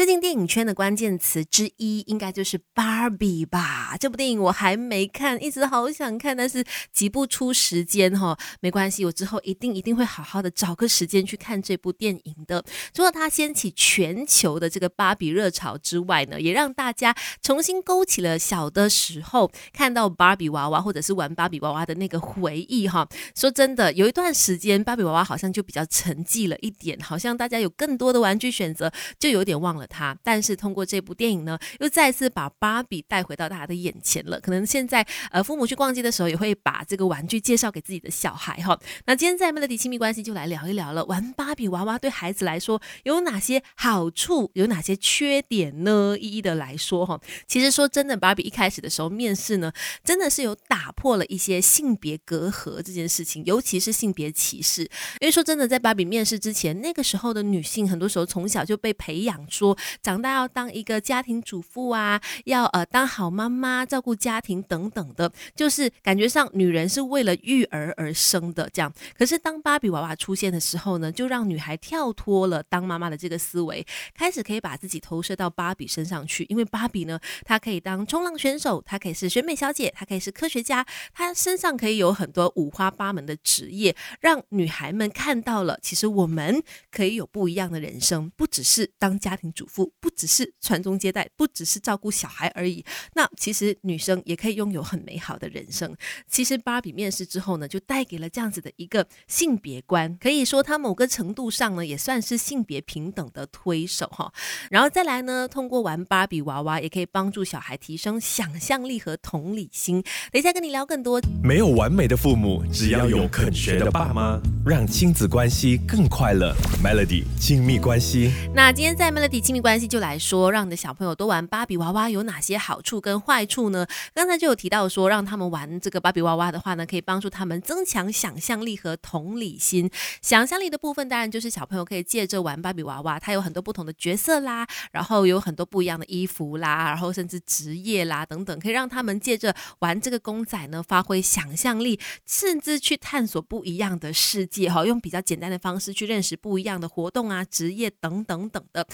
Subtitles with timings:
[0.00, 3.98] 最近电影圈的关键词之一，应该就是芭比吧？
[4.00, 8.34] 这部电影我还没看，一直好想看，但是挤不出时间哈。
[8.62, 12.64] 没关系，我之后一定一定会好好的找个时间去看这部电影的。
[12.94, 23.06] 除了它掀起全球的这个芭比热潮之外呢，也让大家重新勾起了小的时候看到芭比娃娃或者是玩芭比娃娃的那个回忆哈。
[23.36, 29.86] 说真的，有一段时间芭比娃娃好像就比较沉寂了一点，好像大家有更多的玩具选择，就有点忘了。
[29.90, 34.40] 他，但是通过这部电影呢，又再次把芭比带回到大家的眼前了。
[34.40, 38.78] 可能现在呃，父母去逛街的时候，也会把这个玩具介绍给自己的小孩哈。
[39.06, 46.16] 那今天在 Melody 亲密关系就来聊一聊了，玩芭比娃娃对孩子来说有哪些好处，有哪些缺点呢？
[46.18, 47.20] 一一的来说哈。
[47.48, 49.72] 其实说真的，芭比一开始的时候面试呢，
[50.04, 54.82] 真的是有打破了一些性别隔阂这件事情，尤其是性别歧视。
[55.20, 59.76] 因为说真的，在芭比面试之前，那个时候的女性很多时候从小就被培养说。
[60.02, 68.92] 长大要当一个家庭主妇啊，要呃当好妈妈，照顾家庭等等的，就是感觉上女人是为了育儿而生的这样。
[69.16, 76.46] 可是当芭比娃娃出现的时候呢，就让女孩跳脱了当妈妈的这个思维，开始可以把自己投射到芭比身上去。
[76.48, 89.92] 因为芭比呢，她可以当冲浪选手，她可以是选美小姐，她可以是科学家，她身上可以有很多五花八门的职业，让女孩们看到了，其实我们可以有不一样的人生，不只是当家庭主妇。
[90.00, 92.84] 不只是传宗接代，不只是照顾小孩而已。
[93.14, 95.94] 那其实女生也可以拥有很美好的人生。
[96.28, 104.32] 其实芭比面试之后呢，就带给了这样子的一个性别观，可以说它某个程度上呢，也算是性别平等的推手哈。
[104.70, 110.02] 然后再来呢，通过玩芭比娃娃，也可以帮助小孩提升想象力和同理心。
[110.30, 111.20] 等一下跟你聊更多。
[111.42, 116.54] 没有完美的父母，只要有肯学的爸妈，让亲子关系更快乐。
[116.82, 118.32] Melody 亲密关系。
[118.54, 119.80] 那今天在 Melody 亲密关。
[119.80, 123.84] 系就来说，让你的小朋友多玩芭比娃娃有哪些好处跟坏处呢？
[124.14, 129.90] 刚才就有提到说，让他们玩这个芭比娃娃的话呢，可以帮助他们增强想象力和同理心。
[130.22, 148.86] 想象力的部分，当然就是小朋友可以借着玩芭比娃娃，它有很多不同的角色啦，然后有很多不一样的衣服啦，然后甚至职业啦等等，可以让他们借着玩这个公仔呢，发挥想象力，甚至去探索不一样的世界哈，用比较简单的方式去认识不一样的活动啊、职业等等等的，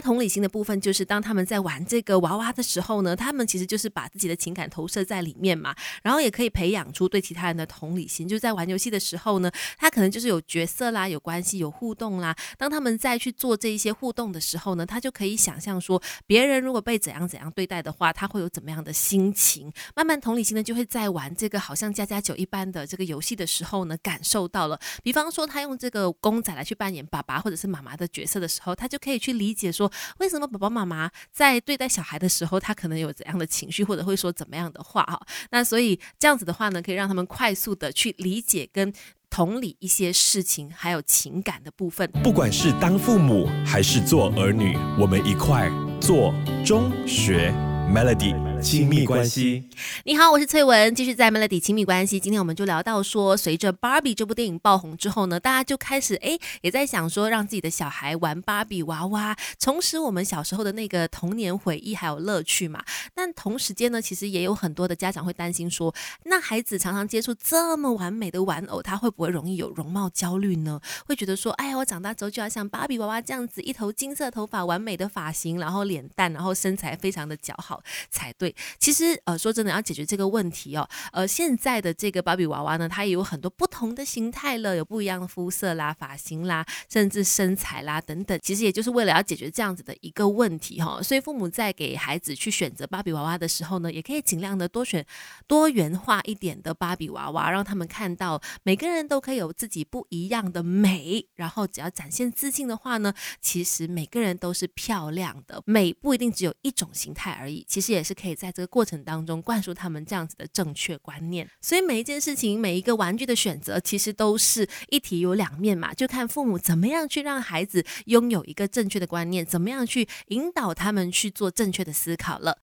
[0.00, 0.20] 同。
[0.20, 8.28] 理心的部分就是，当他们在玩这个娃娃的时候呢，他们其实就是把自己的情感投射在里面嘛，然后也可以培养出对其他人的同理心。
[8.28, 12.36] 就在玩游戏的时候呢，他可能就是有角色啦、有关系、有互动啦。
[12.58, 19.72] 当他们在去做这一些互动的时候呢，他就可以想象说，别人如果被怎样怎样对待的话，他会有怎么样的心情。
[19.96, 24.78] 慢慢同理心呢，就会在玩这个好像加加酒一般的这个游戏的时候呢，感受到了。
[25.02, 29.89] 比方说，他用这个公仔来去扮演爸爸或者是妈妈的角色的时候，他就可以去理解说。
[30.18, 35.20] 为什么爸爸妈妈在对待小孩的时候，他可能有怎样的情绪，或者会说怎么样的话哈？
[35.50, 38.92] 那所以这样子的话呢，可以让他们快速的去理解跟
[39.28, 42.10] 同理一些事情，还有情感的部分。
[42.22, 46.34] 不管是当父母还是做儿女，我们一块做
[46.64, 47.52] 中学
[47.88, 48.49] Melody。
[48.60, 49.68] 亲密关系，
[50.04, 52.20] 你好，我是翠文，继续在 Melody 亲密关系。
[52.20, 62.84] 今天我们就聊到说，随着芭比这部电影爆红之后呢，大家就开始哎，也在想说，让自己的小孩玩芭比娃娃，重拾我们小时候的那个童年回忆还有乐趣嘛。
[63.14, 65.94] 但同时间呢，其实也有很多的家长会担心说，
[66.24, 70.80] 那孩子常常接触这么完美的玩偶，他会不会容易有容貌焦虑呢？
[71.06, 78.49] 会觉得说，哎呀，我长大之后就要像芭比娃娃这样子，一头金色头发，完美的发型，然后脸蛋，然后身材非常的姣好才对。
[78.78, 88.38] 其实，呃，说真的，要解决这个问题哦，呃，现在的这个芭比娃娃呢，它也有很多不同的形态了，有不一样的肤色啦、发型啦，甚至身材啦等等。
[88.42, 95.04] 其实也就是为了要解决这样子的一个问题哈，所以父母在给孩子去选择芭比娃娃的时候呢，也可以尽量的多选
[95.46, 108.70] 多元化一点的芭比娃娃，让他们看到每个人都可以有自己不一样的美，然后只要展现自信的话呢，其实每个人都是漂亮的，美不一定只有一种形态而已，其实也是可以在这个。
[108.70, 122.56] 过程当中灌输他们这样子的正确观念，所以每一件事情、每一个玩具的选择，其实都是一体有两面嘛，就看父母怎么样去让孩子拥有一个正确的观念，怎么样去引导他们去做正确的思考了。